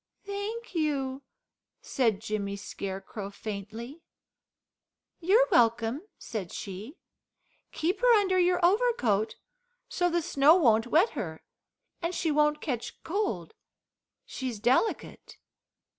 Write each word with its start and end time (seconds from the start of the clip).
"Thank 0.25 0.73
you," 0.73 1.21
said 1.79 2.21
Jimmy 2.21 2.55
Scarecrow 2.55 3.29
faintly. 3.29 4.01
"You're 5.19 5.47
welcome," 5.51 6.07
said 6.17 6.51
she. 6.51 6.97
"Keep 7.71 8.01
her 8.01 8.11
under 8.19 8.39
your 8.39 8.59
overcoat, 8.65 9.35
so 9.87 10.09
the 10.09 10.23
snow 10.23 10.55
won't 10.55 10.87
wet 10.87 11.11
her, 11.11 11.43
and 12.01 12.15
she 12.15 12.31
won't 12.31 12.61
catch 12.61 13.03
cold, 13.03 13.53
she's 14.25 14.59
delicate." 14.59 15.37